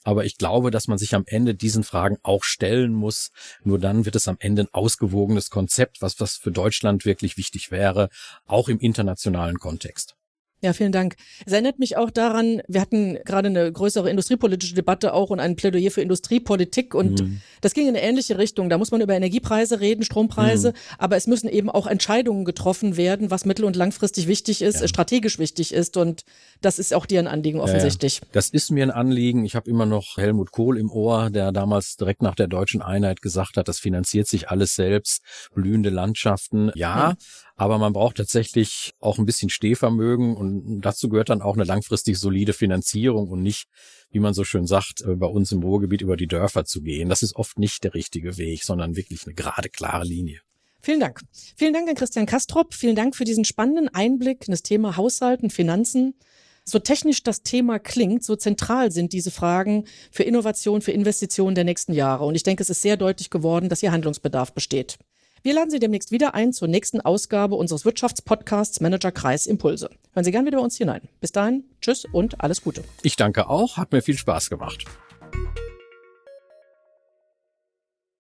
Aber 0.03 0.25
ich 0.25 0.39
glaube, 0.39 0.71
dass 0.71 0.89
man 0.89 0.99
sich 0.99 1.15
am 1.15 1.25
Ende 1.27 1.55
diesen 1.55 1.85
Fragen 1.85 2.17
auch 2.23 2.45
stellen 2.45 2.93
muss. 2.93 3.31
Nur 3.65 3.79
dann 3.79 4.07
wird 4.07 4.17
es 4.17 4.29
am 4.29 4.37
Ende 4.41 4.63
ein 4.63 4.69
ausgewogenes 4.73 5.51
Konzept, 5.51 6.01
was, 6.01 6.21
was 6.21 6.37
für 6.37 6.51
Deutschland 6.51 7.05
wirklich 7.05 7.37
wichtig 7.37 7.71
wäre, 7.71 8.09
auch 8.47 8.69
im 8.69 8.79
internationalen 8.79 9.59
Kontext. 9.59 10.17
Ja, 10.63 10.75
vielen 10.75 10.93
Dank. 10.93 11.17
Es 11.47 11.53
erinnert 11.53 11.79
mich 11.79 11.97
auch 11.97 12.11
daran, 12.11 12.61
wir 12.69 12.83
hatten 12.83 13.19
gerade 13.25 13.49
eine 13.49 13.73
größere 13.73 14.11
industriepolitische 14.11 14.75
Debatte 14.75 15.15
auch 15.15 15.31
und 15.31 15.41
ein 15.41 15.57
Plädoyer 15.57 15.91
für 15.91 16.03
Industriepolitik 16.03 16.95
und 16.95 17.23
mhm. 17.23 17.41
das 17.63 17.73
ging 17.73 17.89
in 17.89 17.97
eine 17.97 18.03
ähnliche 18.03 18.37
Richtung. 18.37 18.69
Da 18.69 18.77
muss 18.77 18.91
man 18.91 19.01
über 19.01 19.15
Energiepreise 19.15 19.81
reden, 19.81 20.03
Strompreise, 20.03 20.73
mhm. 20.73 20.75
aber 20.99 21.17
es 21.17 21.27
müssen 21.27 21.49
eben 21.49 21.71
auch 21.71 21.87
Entscheidungen 21.87 22.45
getroffen 22.45 22.99
werden, 22.99 23.31
was 23.31 23.47
mittel- 23.47 23.65
und 23.65 23.75
langfristig 23.75 24.27
wichtig 24.27 24.61
ist, 24.61 24.83
ja. 24.83 24.89
strategisch 24.89 25.39
wichtig 25.39 25.73
ist 25.73 25.97
und 25.97 26.25
das 26.61 26.79
ist 26.79 26.93
auch 26.93 27.07
dir 27.07 27.21
ein 27.21 27.27
Anliegen 27.27 27.61
offensichtlich. 27.61 28.17
Ja, 28.17 28.23
ja. 28.25 28.29
Das 28.33 28.51
ist 28.51 28.71
mir 28.71 28.83
ein 28.83 28.91
Anliegen. 28.91 29.47
Ich 29.47 29.57
habe 29.57 29.71
immer 29.71 29.87
noch 29.87 30.19
Helmut 30.19 30.51
Kohl 30.51 30.77
im 30.77 30.91
Ohr, 30.91 31.31
der 31.31 31.53
damals 31.53 31.97
direkt 31.97 32.21
nach 32.21 32.35
der 32.35 32.49
deutschen 32.49 32.83
Einheit 32.83 33.23
gesagt 33.23 33.57
hat, 33.57 33.67
das 33.67 33.79
finanziert 33.79 34.27
sich 34.27 34.51
alles 34.51 34.75
selbst, 34.75 35.23
blühende 35.55 35.89
Landschaften. 35.89 36.71
Ja, 36.75 37.15
aber 37.61 37.77
man 37.77 37.93
braucht 37.93 38.17
tatsächlich 38.17 38.95
auch 39.01 39.19
ein 39.19 39.27
bisschen 39.27 39.51
Stehvermögen 39.51 40.35
und 40.35 40.81
dazu 40.81 41.11
gehört 41.11 41.29
dann 41.29 41.43
auch 41.43 41.57
eine 41.57 41.65
langfristig 41.65 42.19
solide 42.19 42.55
Finanzierung 42.55 43.29
und 43.29 43.43
nicht, 43.43 43.67
wie 44.11 44.19
man 44.19 44.33
so 44.33 44.45
schön 44.45 44.67
sagt, 44.67 45.03
äh, 45.03 45.15
bei 45.15 45.27
uns 45.27 45.53
im 45.53 45.63
Ruhrgebiet 45.63 46.01
über 46.01 46.17
die 46.17 46.27
Dörfer 46.27 46.65
zu 46.65 46.81
gehen. 46.81 47.11
Das 47.11 47.23
ist 47.23 47.37
oft 47.37 47.59
nicht 47.59 47.85
der 47.85 47.93
richtige 47.93 48.39
Weg, 48.39 48.65
sondern 48.65 48.97
wirklich 48.97 49.27
eine 49.27 49.35
gerade, 49.35 49.69
klare 49.69 50.05
Linie. 50.05 50.41
Vielen 50.81 51.01
Dank. 51.01 51.21
Vielen 51.55 51.75
Dank 51.75 51.87
an 51.87 51.97
Christian 51.97 52.25
Kastrop. 52.25 52.73
Vielen 52.73 52.97
Dank 52.97 53.15
für 53.15 53.25
diesen 53.25 53.45
spannenden 53.45 53.91
Einblick 53.91 54.49
in 54.49 54.53
das 54.53 54.63
Thema 54.63 54.97
Haushalten, 54.97 55.51
Finanzen. 55.51 56.15
So 56.65 56.79
technisch 56.79 57.23
das 57.23 57.43
Thema 57.43 57.79
klingt, 57.79 58.25
so 58.25 58.37
zentral 58.37 58.91
sind 58.91 59.13
diese 59.13 59.31
Fragen 59.31 59.85
für 60.11 60.23
Innovation, 60.23 60.81
für 60.81 60.93
Investitionen 60.93 61.55
der 61.55 61.65
nächsten 61.65 61.93
Jahre. 61.93 62.25
Und 62.25 62.37
ich 62.37 62.43
denke, 62.43 62.63
es 62.63 62.71
ist 62.71 62.81
sehr 62.81 62.97
deutlich 62.97 63.29
geworden, 63.29 63.69
dass 63.69 63.81
hier 63.81 63.93
Handlungsbedarf 63.93 64.55
besteht. 64.55 64.97
Wir 65.43 65.55
laden 65.55 65.71
Sie 65.71 65.79
demnächst 65.79 66.13
wieder 66.13 66.35
ein 66.35 66.53
zur 66.53 66.69
nächsten 66.69 67.01
Ausgabe 67.01 67.55
unseres 67.55 67.87
Wirtschaftspodcasts 67.87 68.81
Manager 68.81 69.11
Kreis 69.11 69.47
Impulse. 69.47 69.89
Hören 70.13 70.25
Sie 70.25 70.33
gern 70.33 70.45
wieder 70.45 70.59
bei 70.59 70.65
uns 70.65 70.77
hinein. 70.77 71.09
Bis 71.21 71.33
dahin, 71.33 71.65
tschüss 71.81 72.05
und 72.13 72.43
alles 72.43 72.63
Gute. 72.63 72.85
Ich 73.03 73.17
danke 73.17 73.49
auch, 73.49 73.79
hat 73.79 73.91
mir 73.91 74.03
viel 74.03 74.19
Spaß 74.19 74.51
gemacht. 74.51 74.85